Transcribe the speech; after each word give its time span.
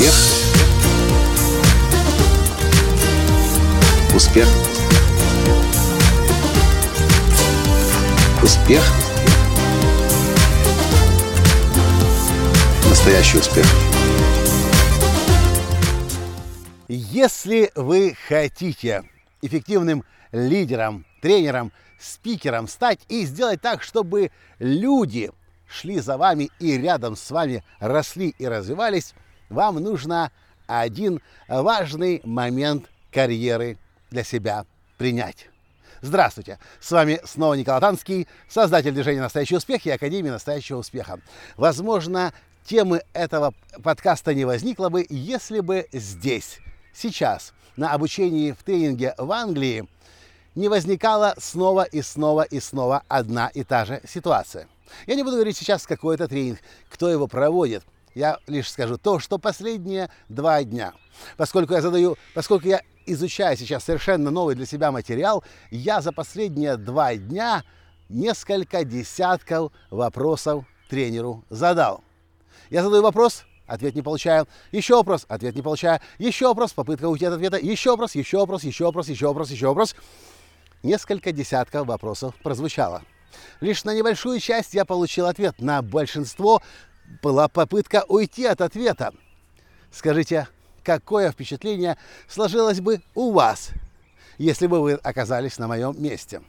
Успех. 0.00 0.14
Успех. 4.14 4.48
Успех. 8.42 8.82
Настоящий 12.88 13.36
успех. 13.36 13.66
Если 16.88 17.70
вы 17.74 18.16
хотите 18.26 19.02
эффективным 19.42 20.04
лидером, 20.32 21.04
тренером, 21.20 21.72
спикером 21.98 22.68
стать 22.68 23.00
и 23.10 23.26
сделать 23.26 23.60
так, 23.60 23.82
чтобы 23.82 24.30
люди 24.58 25.30
шли 25.68 26.00
за 26.00 26.16
вами 26.16 26.48
и 26.58 26.78
рядом 26.78 27.16
с 27.16 27.30
вами 27.30 27.62
росли 27.80 28.34
и 28.38 28.46
развивались, 28.46 29.12
вам 29.50 29.76
нужно 29.76 30.30
один 30.66 31.20
важный 31.48 32.22
момент 32.24 32.86
карьеры 33.12 33.76
для 34.10 34.24
себя 34.24 34.64
принять. 34.96 35.48
Здравствуйте! 36.00 36.58
С 36.80 36.90
вами 36.92 37.20
снова 37.24 37.54
Николай 37.54 37.80
Танский, 37.80 38.26
создатель 38.48 38.92
движения 38.92 39.20
«Настоящий 39.20 39.56
успех» 39.56 39.84
и 39.84 39.90
Академии 39.90 40.30
«Настоящего 40.30 40.78
успеха». 40.78 41.20
Возможно, 41.58 42.32
темы 42.64 43.02
этого 43.12 43.52
подкаста 43.82 44.32
не 44.32 44.46
возникло 44.46 44.88
бы, 44.88 45.04
если 45.10 45.60
бы 45.60 45.88
здесь, 45.92 46.58
сейчас, 46.94 47.52
на 47.76 47.92
обучении 47.92 48.52
в 48.52 48.62
тренинге 48.62 49.14
в 49.18 49.30
Англии, 49.30 49.86
не 50.54 50.68
возникала 50.68 51.34
снова 51.38 51.82
и 51.82 52.00
снова 52.00 52.42
и 52.42 52.60
снова 52.60 53.02
одна 53.08 53.48
и 53.48 53.62
та 53.62 53.84
же 53.84 54.00
ситуация. 54.08 54.68
Я 55.06 55.16
не 55.16 55.22
буду 55.22 55.36
говорить 55.36 55.56
сейчас, 55.56 55.86
какой 55.86 56.14
это 56.14 56.28
тренинг, 56.28 56.60
кто 56.88 57.10
его 57.10 57.26
проводит. 57.26 57.84
Я 58.14 58.38
лишь 58.46 58.70
скажу 58.70 58.98
то, 58.98 59.18
что 59.18 59.38
последние 59.38 60.10
два 60.28 60.64
дня, 60.64 60.92
поскольку 61.36 61.74
я 61.74 61.80
задаю, 61.80 62.16
поскольку 62.34 62.66
я 62.66 62.82
изучаю 63.06 63.56
сейчас 63.56 63.84
совершенно 63.84 64.30
новый 64.30 64.54
для 64.54 64.66
себя 64.66 64.90
материал, 64.90 65.44
я 65.70 66.00
за 66.00 66.12
последние 66.12 66.76
два 66.76 67.14
дня 67.14 67.62
несколько 68.08 68.84
десятков 68.84 69.72
вопросов 69.90 70.64
тренеру 70.88 71.44
задал. 71.50 72.02
Я 72.68 72.82
задаю 72.82 73.02
вопрос, 73.02 73.44
ответ 73.66 73.94
не 73.94 74.02
получаю. 74.02 74.46
Еще 74.72 74.96
вопрос, 74.96 75.24
ответ 75.28 75.54
не 75.54 75.62
получаю. 75.62 76.00
Еще 76.18 76.48
вопрос, 76.48 76.72
попытка 76.72 77.06
уйти 77.06 77.24
от 77.24 77.34
ответа. 77.34 77.58
Еще 77.58 77.90
вопрос, 77.90 78.14
еще 78.14 78.38
вопрос, 78.38 78.64
еще 78.64 78.84
вопрос, 78.84 79.08
еще 79.08 79.28
вопрос, 79.28 79.50
еще 79.50 79.68
вопрос. 79.68 79.94
Несколько 80.82 81.30
десятков 81.32 81.86
вопросов 81.86 82.34
прозвучало. 82.42 83.02
Лишь 83.60 83.84
на 83.84 83.94
небольшую 83.94 84.40
часть 84.40 84.74
я 84.74 84.84
получил 84.84 85.26
ответ. 85.26 85.60
На 85.60 85.82
большинство 85.82 86.62
была 87.22 87.48
попытка 87.48 88.04
уйти 88.08 88.44
от 88.46 88.60
ответа. 88.60 89.12
Скажите, 89.90 90.48
какое 90.84 91.32
впечатление 91.32 91.96
сложилось 92.28 92.80
бы 92.80 93.02
у 93.14 93.32
вас, 93.32 93.70
если 94.38 94.66
бы 94.66 94.80
вы 94.80 94.92
оказались 94.94 95.58
на 95.58 95.68
моем 95.68 96.00
месте? 96.00 96.42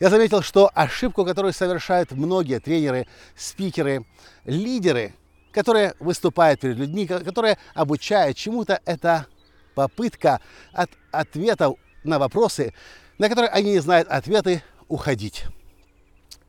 Я 0.00 0.10
заметил, 0.10 0.42
что 0.42 0.70
ошибку, 0.74 1.24
которую 1.24 1.52
совершают 1.52 2.10
многие 2.12 2.58
тренеры, 2.58 3.06
спикеры, 3.36 4.04
лидеры, 4.44 5.14
которые 5.52 5.94
выступают 6.00 6.60
перед 6.60 6.76
людьми, 6.76 7.06
которые 7.06 7.58
обучают 7.74 8.36
чему-то, 8.36 8.80
это 8.84 9.26
попытка 9.74 10.40
от 10.72 10.90
ответов 11.12 11.76
на 12.02 12.18
вопросы, 12.18 12.74
на 13.18 13.28
которые 13.28 13.50
они 13.50 13.72
не 13.72 13.78
знают 13.78 14.08
ответы, 14.08 14.62
уходить. 14.88 15.44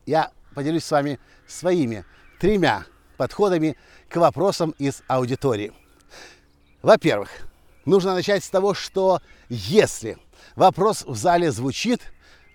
Я 0.06 0.32
поделюсь 0.54 0.84
с 0.84 0.90
вами 0.90 1.20
своими 1.46 2.04
тремя 2.40 2.84
подходами 3.16 3.76
к 4.08 4.16
вопросам 4.16 4.74
из 4.78 5.02
аудитории. 5.08 5.72
Во-первых, 6.82 7.30
нужно 7.84 8.14
начать 8.14 8.44
с 8.44 8.50
того, 8.50 8.74
что 8.74 9.20
если 9.48 10.18
вопрос 10.54 11.04
в 11.04 11.16
зале 11.16 11.50
звучит, 11.50 12.00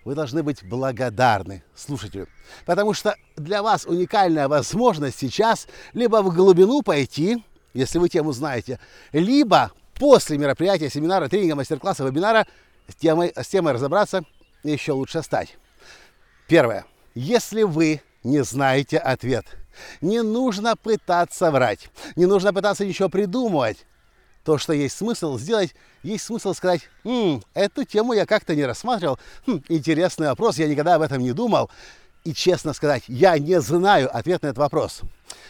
вы 0.04 0.14
должны 0.14 0.42
быть 0.42 0.64
благодарны 0.64 1.62
слушателю. 1.74 2.28
Потому 2.66 2.92
что 2.92 3.16
для 3.36 3.62
вас 3.62 3.86
уникальная 3.86 4.48
возможность 4.48 5.18
сейчас 5.18 5.68
либо 5.92 6.22
в 6.22 6.34
глубину 6.34 6.82
пойти, 6.82 7.44
если 7.72 7.98
вы 7.98 8.08
тему 8.08 8.32
знаете, 8.32 8.80
либо 9.12 9.70
после 9.94 10.38
мероприятия, 10.38 10.90
семинара, 10.90 11.28
тренинга, 11.28 11.54
мастер-класса, 11.54 12.04
вебинара 12.04 12.46
с 12.88 12.94
темой, 12.94 13.32
с 13.36 13.46
темой 13.46 13.74
разобраться 13.74 14.24
еще 14.62 14.92
лучше 14.92 15.22
стать. 15.22 15.56
Первое. 16.48 16.84
Если 17.14 17.62
вы 17.62 18.00
не 18.24 18.42
знаете 18.44 18.98
ответ, 18.98 19.46
не 20.00 20.22
нужно 20.22 20.76
пытаться 20.76 21.50
врать, 21.50 21.90
не 22.16 22.26
нужно 22.26 22.52
пытаться 22.52 22.84
ничего 22.84 23.08
придумывать. 23.08 23.86
То, 24.44 24.58
что 24.58 24.72
есть 24.72 24.96
смысл 24.96 25.38
сделать, 25.38 25.74
есть 26.02 26.24
смысл 26.24 26.52
сказать, 26.52 26.82
«М, 27.04 27.42
эту 27.54 27.84
тему 27.84 28.12
я 28.12 28.26
как-то 28.26 28.56
не 28.56 28.64
рассматривал, 28.64 29.18
хм, 29.46 29.62
интересный 29.68 30.26
вопрос, 30.26 30.58
я 30.58 30.66
никогда 30.66 30.96
об 30.96 31.02
этом 31.02 31.22
не 31.22 31.32
думал. 31.32 31.70
И 32.24 32.34
честно 32.34 32.72
сказать, 32.72 33.04
я 33.06 33.38
не 33.38 33.60
знаю 33.60 34.14
ответ 34.16 34.42
на 34.42 34.48
этот 34.48 34.58
вопрос. 34.58 35.00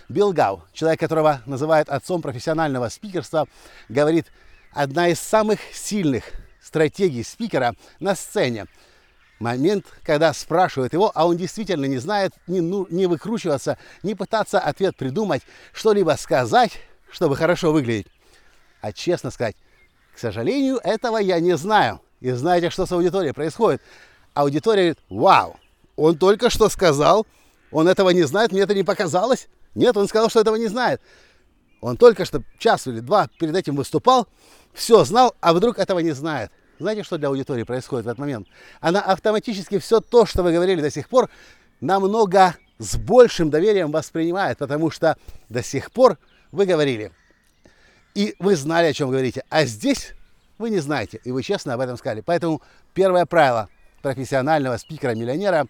Билл 0.08 0.32
Гау, 0.32 0.62
человек, 0.72 1.00
которого 1.00 1.40
называют 1.46 1.88
отцом 1.88 2.22
профессионального 2.22 2.88
спикерства, 2.88 3.46
говорит, 3.88 4.26
одна 4.72 5.08
из 5.08 5.20
самых 5.20 5.60
сильных 5.72 6.24
стратегий 6.62 7.24
спикера 7.24 7.74
на 7.98 8.14
сцене– 8.14 8.66
момент, 9.42 9.84
когда 10.04 10.32
спрашивают 10.32 10.92
его, 10.92 11.10
а 11.14 11.26
он 11.26 11.36
действительно 11.36 11.84
не 11.84 11.98
знает, 11.98 12.32
не, 12.46 12.60
ну, 12.60 12.86
не 12.88 13.06
выкручиваться, 13.06 13.76
не 14.02 14.14
пытаться 14.14 14.58
ответ 14.58 14.96
придумать, 14.96 15.42
что-либо 15.72 16.16
сказать, 16.18 16.72
чтобы 17.10 17.36
хорошо 17.36 17.72
выглядеть. 17.72 18.06
А 18.80 18.92
честно 18.92 19.30
сказать, 19.30 19.56
к 20.14 20.18
сожалению, 20.18 20.80
этого 20.82 21.18
я 21.18 21.40
не 21.40 21.56
знаю. 21.56 22.00
И 22.20 22.30
знаете, 22.30 22.70
что 22.70 22.86
с 22.86 22.92
аудиторией 22.92 23.34
происходит? 23.34 23.82
Аудитория 24.32 24.82
говорит, 24.82 24.98
вау, 25.10 25.56
он 25.96 26.16
только 26.16 26.48
что 26.48 26.68
сказал, 26.68 27.26
он 27.70 27.88
этого 27.88 28.10
не 28.10 28.22
знает, 28.22 28.52
мне 28.52 28.62
это 28.62 28.74
не 28.74 28.84
показалось. 28.84 29.48
Нет, 29.74 29.96
он 29.96 30.06
сказал, 30.06 30.30
что 30.30 30.40
этого 30.40 30.56
не 30.56 30.68
знает. 30.68 31.00
Он 31.80 31.96
только 31.96 32.24
что 32.24 32.42
час 32.58 32.86
или 32.86 33.00
два 33.00 33.28
перед 33.40 33.56
этим 33.56 33.74
выступал, 33.74 34.28
все 34.72 35.04
знал, 35.04 35.34
а 35.40 35.52
вдруг 35.52 35.78
этого 35.78 35.98
не 35.98 36.12
знает. 36.12 36.52
Знаете, 36.82 37.04
что 37.04 37.16
для 37.16 37.28
аудитории 37.28 37.62
происходит 37.62 38.06
в 38.06 38.08
этот 38.08 38.18
момент? 38.18 38.48
Она 38.80 39.00
автоматически 39.00 39.78
все 39.78 40.00
то, 40.00 40.26
что 40.26 40.42
вы 40.42 40.52
говорили 40.52 40.80
до 40.80 40.90
сих 40.90 41.08
пор, 41.08 41.30
намного 41.80 42.56
с 42.78 42.96
большим 42.96 43.50
доверием 43.50 43.92
воспринимает, 43.92 44.58
потому 44.58 44.90
что 44.90 45.16
до 45.48 45.62
сих 45.62 45.92
пор 45.92 46.18
вы 46.50 46.66
говорили, 46.66 47.12
и 48.16 48.34
вы 48.40 48.56
знали, 48.56 48.88
о 48.88 48.92
чем 48.92 49.10
говорите, 49.10 49.44
а 49.48 49.64
здесь 49.64 50.14
вы 50.58 50.70
не 50.70 50.80
знаете, 50.80 51.20
и 51.22 51.30
вы 51.30 51.44
честно 51.44 51.74
об 51.74 51.80
этом 51.80 51.96
сказали. 51.96 52.20
Поэтому 52.20 52.60
первое 52.94 53.26
правило 53.26 53.68
профессионального 54.02 54.76
спикера-миллионера 54.76 55.68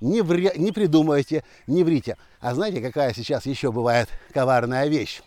не, 0.00 0.22
вре, 0.22 0.52
не 0.56 0.72
придумывайте, 0.72 1.44
не 1.68 1.84
врите. 1.84 2.16
А 2.40 2.52
знаете, 2.56 2.80
какая 2.80 3.14
сейчас 3.14 3.46
еще 3.46 3.70
бывает 3.70 4.08
коварная 4.34 4.88
вещь 4.88 5.22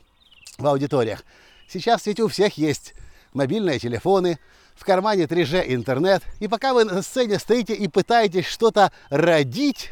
в 0.58 0.68
аудиториях? 0.68 1.24
Сейчас 1.70 2.06
ведь 2.06 2.20
у 2.20 2.28
всех 2.28 2.58
есть 2.58 2.94
мобильные 3.31 3.80
телефоны, 3.80 4.40
в 4.75 4.84
кармане 4.86 5.24
3G 5.24 5.74
интернет, 5.74 6.22
и 6.40 6.47
пока 6.47 6.74
вы 6.74 6.86
на 6.86 7.02
сцене 7.02 7.40
стоите 7.40 7.74
и 7.74 7.88
пытаетесь 7.88 8.46
что-то 8.46 8.91
родить, 9.09 9.91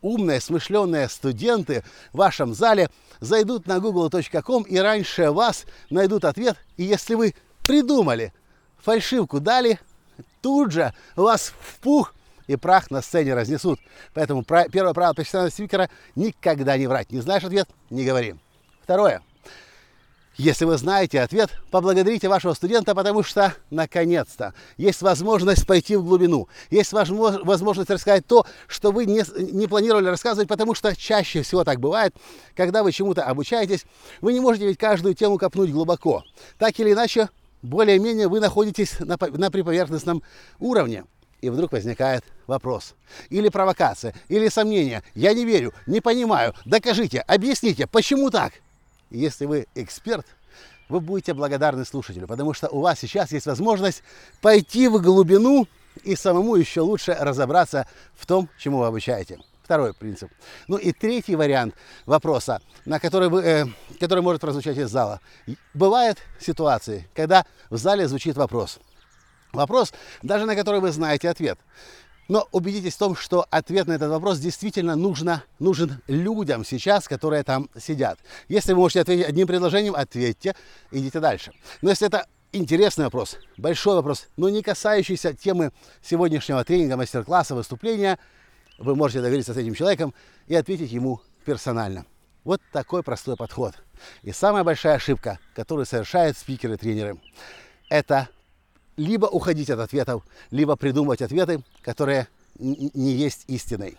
умные, 0.00 0.40
смышленные 0.40 1.08
студенты 1.08 1.84
в 2.12 2.18
вашем 2.18 2.54
зале 2.54 2.88
зайдут 3.20 3.66
на 3.66 3.80
google.com 3.80 4.62
и 4.62 4.78
раньше 4.78 5.30
вас 5.30 5.66
найдут 5.90 6.24
ответ. 6.24 6.56
И 6.76 6.84
если 6.84 7.14
вы 7.14 7.34
придумали, 7.66 8.32
фальшивку 8.78 9.40
дали, 9.40 9.78
тут 10.40 10.72
же 10.72 10.94
вас 11.16 11.52
в 11.60 11.80
пух 11.80 12.14
и 12.46 12.56
прах 12.56 12.90
на 12.90 13.02
сцене 13.02 13.34
разнесут. 13.34 13.78
Поэтому 14.14 14.42
первое 14.42 14.94
правило 14.94 15.12
профессионального 15.12 15.52
спикера– 15.52 15.90
никогда 16.14 16.78
не 16.78 16.86
врать. 16.86 17.12
Не 17.12 17.20
знаешь 17.20 17.44
ответ– 17.44 17.68
не 17.90 18.04
говори. 18.04 18.36
Второе– 18.82 19.20
если 20.38 20.64
вы 20.64 20.78
знаете 20.78 21.20
ответ, 21.20 21.50
поблагодарите 21.72 22.28
вашего 22.28 22.54
студента, 22.54 22.94
потому 22.94 23.24
что, 23.24 23.54
наконец-то, 23.70 24.54
есть 24.76 25.02
возможность 25.02 25.66
пойти 25.66 25.96
в 25.96 26.04
глубину. 26.04 26.48
Есть 26.70 26.92
возможность 26.92 27.90
рассказать 27.90 28.24
то, 28.24 28.46
что 28.68 28.92
вы 28.92 29.06
не, 29.06 29.24
не 29.52 29.66
планировали 29.66 30.06
рассказывать, 30.06 30.48
потому 30.48 30.76
что 30.76 30.94
чаще 30.94 31.42
всего 31.42 31.64
так 31.64 31.80
бывает, 31.80 32.14
когда 32.54 32.84
вы 32.84 32.92
чему-то 32.92 33.24
обучаетесь, 33.24 33.84
вы 34.20 34.32
не 34.32 34.38
можете 34.38 34.68
ведь 34.68 34.78
каждую 34.78 35.14
тему 35.14 35.38
копнуть 35.38 35.72
глубоко. 35.72 36.22
Так 36.56 36.78
или 36.78 36.92
иначе, 36.92 37.30
более-менее 37.62 38.28
вы 38.28 38.38
находитесь 38.38 39.00
на, 39.00 39.18
на 39.20 39.50
приповерхностном 39.50 40.22
уровне. 40.60 41.04
И 41.40 41.50
вдруг 41.50 41.72
возникает 41.72 42.24
вопрос. 42.46 42.94
Или 43.28 43.48
провокация, 43.48 44.14
или 44.28 44.48
сомнение. 44.48 45.02
Я 45.14 45.34
не 45.34 45.44
верю, 45.44 45.72
не 45.86 46.00
понимаю. 46.00 46.54
Докажите, 46.64 47.20
объясните, 47.20 47.88
почему 47.88 48.30
так? 48.30 48.52
Если 49.10 49.46
вы 49.46 49.66
эксперт, 49.74 50.26
вы 50.88 51.00
будете 51.00 51.34
благодарны 51.34 51.84
слушателю, 51.84 52.26
потому 52.26 52.54
что 52.54 52.68
у 52.68 52.80
вас 52.80 52.98
сейчас 52.98 53.32
есть 53.32 53.46
возможность 53.46 54.02
пойти 54.40 54.88
в 54.88 55.00
глубину 55.02 55.66
и 56.02 56.16
самому 56.16 56.54
еще 56.56 56.80
лучше 56.80 57.14
разобраться 57.18 57.86
в 58.14 58.26
том, 58.26 58.48
чему 58.58 58.78
вы 58.78 58.86
обучаете. 58.86 59.38
Второй 59.62 59.92
принцип. 59.92 60.30
Ну 60.66 60.78
и 60.78 60.92
третий 60.92 61.36
вариант 61.36 61.74
вопроса, 62.06 62.62
на 62.86 62.98
который, 62.98 63.28
вы, 63.28 63.42
э, 63.42 63.66
который 64.00 64.22
может 64.22 64.40
прозвучать 64.40 64.78
из 64.78 64.88
зала. 64.88 65.20
Бывают 65.74 66.18
ситуации, 66.40 67.06
когда 67.14 67.44
в 67.68 67.76
зале 67.76 68.08
звучит 68.08 68.36
вопрос. 68.36 68.78
Вопрос, 69.52 69.92
даже 70.22 70.46
на 70.46 70.54
который 70.54 70.80
вы 70.80 70.90
знаете 70.90 71.28
ответ. 71.28 71.58
Но 72.28 72.46
убедитесь 72.52 72.94
в 72.94 72.98
том, 72.98 73.16
что 73.16 73.46
ответ 73.50 73.86
на 73.86 73.92
этот 73.92 74.10
вопрос 74.10 74.38
действительно 74.38 74.96
нужно, 74.96 75.44
нужен 75.58 76.02
людям 76.06 76.64
сейчас, 76.64 77.08
которые 77.08 77.42
там 77.42 77.70
сидят. 77.78 78.18
Если 78.48 78.74
вы 78.74 78.80
можете 78.80 79.00
ответить 79.00 79.26
одним 79.26 79.46
предложением, 79.46 79.94
ответьте, 79.96 80.54
идите 80.90 81.20
дальше. 81.20 81.52
Но 81.80 81.88
если 81.88 82.06
это 82.06 82.26
интересный 82.52 83.06
вопрос, 83.06 83.38
большой 83.56 83.94
вопрос, 83.94 84.28
но 84.36 84.50
не 84.50 84.62
касающийся 84.62 85.32
темы 85.32 85.72
сегодняшнего 86.02 86.62
тренинга, 86.64 86.98
мастер-класса, 86.98 87.54
выступления, 87.54 88.18
вы 88.78 88.94
можете 88.94 89.20
договориться 89.20 89.54
с 89.54 89.56
этим 89.56 89.74
человеком 89.74 90.12
и 90.46 90.54
ответить 90.54 90.92
ему 90.92 91.22
персонально. 91.46 92.04
Вот 92.44 92.60
такой 92.72 93.02
простой 93.02 93.36
подход. 93.36 93.74
И 94.22 94.32
самая 94.32 94.64
большая 94.64 94.96
ошибка, 94.96 95.38
которую 95.54 95.86
совершают 95.86 96.36
спикеры-тренеры, 96.36 97.18
это 97.88 98.28
либо 98.98 99.26
уходить 99.26 99.70
от 99.70 99.78
ответов, 99.78 100.22
либо 100.50 100.76
придумывать 100.76 101.22
ответы, 101.22 101.62
которые 101.82 102.28
не 102.58 103.12
есть 103.12 103.44
истиной. 103.46 103.96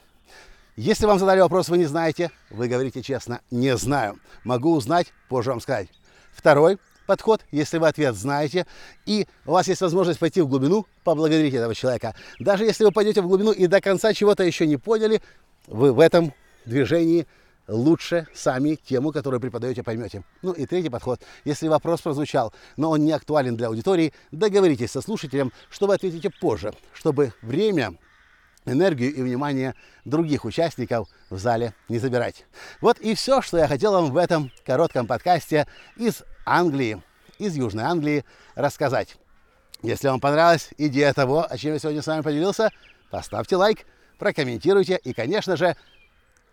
Если 0.76 1.06
вам 1.06 1.18
задали 1.18 1.40
вопрос, 1.40 1.70
вы 1.70 1.78
не 1.78 1.86
знаете, 1.86 2.32
вы 2.52 2.68
говорите 2.68 3.02
честно, 3.02 3.42
не 3.50 3.76
знаю. 3.76 4.20
Могу 4.44 4.74
узнать, 4.74 5.08
позже 5.28 5.50
вам 5.50 5.62
сказать. 5.62 5.90
Второй 6.34 6.78
подход, 7.08 7.42
если 7.52 7.80
вы 7.80 7.88
ответ 7.88 8.16
знаете, 8.16 8.68
и 9.06 9.26
у 9.46 9.54
вас 9.54 9.68
есть 9.68 9.82
возможность 9.82 10.20
пойти 10.20 10.42
в 10.42 10.48
глубину, 10.48 10.86
поблагодарить 11.04 11.54
этого 11.54 11.74
человека. 11.74 12.14
Даже 12.40 12.66
если 12.66 12.84
вы 12.84 12.92
пойдете 12.92 13.22
в 13.22 13.28
глубину 13.28 13.52
и 13.52 13.68
до 13.68 13.82
конца 13.82 14.14
чего-то 14.14 14.44
еще 14.44 14.68
не 14.68 14.78
поняли, 14.78 15.22
вы 15.68 15.92
в 15.92 16.00
этом 16.00 16.34
движении 16.66 17.26
лучше 17.70 18.28
сами 18.34 18.76
тему, 18.76 19.12
которую 19.12 19.40
преподаете, 19.40 19.84
поймете. 19.84 20.24
Ну 20.42 20.52
и 20.52 20.66
третий 20.66 20.90
подход. 20.90 21.22
Если 21.46 21.68
вопрос 21.68 22.02
прозвучал, 22.02 22.54
но 22.76 22.92
он 22.92 23.06
не 23.06 23.12
актуален 23.12 23.56
для 23.56 23.68
аудитории, 23.68 24.14
договоритесь 24.32 24.92
со 24.92 25.02
слушателем, 25.02 25.54
что 25.70 25.88
вы 25.88 25.94
ответите 25.96 26.30
позже, 26.30 26.74
чтобы 26.94 27.34
время 27.42 27.94
энергию 28.66 29.14
и 29.14 29.22
внимание 29.22 29.76
других 30.06 30.46
участников 30.46 31.08
в 31.30 31.38
зале 31.38 31.74
не 31.88 32.00
забирать. 32.00 32.46
Вот 32.82 33.00
и 33.00 33.16
все, 33.16 33.42
что 33.42 33.58
я 33.58 33.68
хотел 33.68 33.94
вам 33.94 34.12
в 34.12 34.18
этом 34.18 34.52
коротком 34.66 35.08
подкасте 35.08 35.68
из 35.96 36.24
Англии, 36.46 37.02
из 37.38 37.56
Южной 37.56 37.86
Англии 37.86 38.26
рассказать. 38.56 39.18
Если 39.82 40.10
вам 40.10 40.20
понравилась 40.20 40.70
идея 40.78 41.14
того, 41.14 41.46
о 41.50 41.58
чем 41.58 41.74
я 41.74 41.80
сегодня 41.80 42.02
с 42.02 42.08
вами 42.08 42.22
поделился, 42.22 42.70
поставьте 43.10 43.56
лайк, 43.56 43.86
прокомментируйте 44.18 45.00
и, 45.02 45.14
конечно 45.14 45.56
же, 45.56 45.78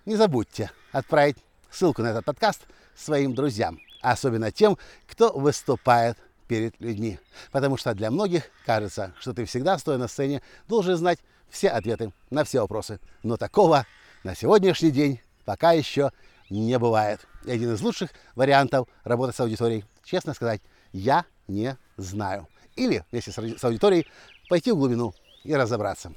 не 0.06 0.16
забудьте 0.16 0.70
отправить 0.92 1.36
ссылку 1.70 2.02
на 2.02 2.08
этот 2.08 2.24
подкаст 2.24 2.62
своим 2.94 3.34
друзьям, 3.34 3.80
особенно 4.00 4.50
тем, 4.50 4.78
кто 5.06 5.32
выступает 5.32 6.16
перед 6.48 6.80
людьми. 6.80 7.18
Потому 7.50 7.76
что 7.76 7.92
для 7.92 8.10
многих 8.10 8.44
кажется, 8.64 9.12
что 9.20 9.34
ты 9.34 9.44
всегда, 9.44 9.76
стоя 9.78 9.98
на 9.98 10.08
сцене, 10.08 10.42
должен 10.68 10.96
знать 10.96 11.18
все 11.50 11.68
ответы 11.68 12.12
на 12.30 12.44
все 12.44 12.60
вопросы. 12.60 13.00
Но 13.22 13.36
такого 13.36 13.84
на 14.22 14.34
сегодняшний 14.34 14.90
день 14.90 15.20
пока 15.44 15.72
еще 15.72 16.12
не 16.48 16.78
бывает. 16.78 17.26
И 17.44 17.50
один 17.50 17.74
из 17.74 17.80
лучших 17.82 18.10
вариантов 18.36 18.88
работать 19.04 19.36
с 19.36 19.40
аудиторией, 19.40 19.84
честно 20.04 20.34
сказать, 20.34 20.62
я 20.92 21.24
не 21.48 21.76
знаю. 21.96 22.48
Или, 22.76 23.04
если 23.10 23.30
с 23.30 23.64
аудиторией, 23.64 24.06
пойти 24.48 24.70
в 24.70 24.76
глубину 24.76 25.14
и 25.44 25.54
разобраться. 25.54 26.12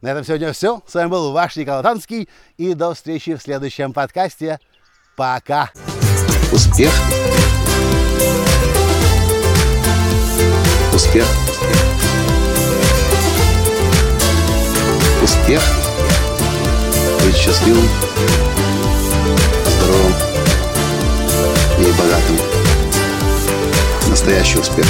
На 0.00 0.08
этом 0.08 0.24
сегодня 0.24 0.52
все. 0.52 0.82
С 0.86 0.94
вами 0.94 1.08
был 1.08 1.32
ваш 1.32 1.56
Николай 1.56 1.82
Танский. 1.82 2.28
И 2.56 2.74
до 2.74 2.94
встречи 2.94 3.34
в 3.34 3.42
следующем 3.42 3.92
подкасте. 3.92 4.60
Пока. 5.16 5.70
Успех. 6.52 6.92
Успех. 10.94 11.26
Успех. 15.22 15.62
Быть 17.24 17.36
счастливым, 17.36 17.88
здоровым 19.66 20.14
и 21.78 21.92
богатым. 21.98 22.38
Настоящий 24.08 24.58
успех. 24.58 24.86